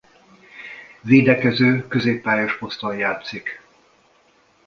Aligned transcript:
Védekező 1.01 1.87
középpályás 1.87 2.57
poszton 2.57 2.97
játszik. 2.97 3.61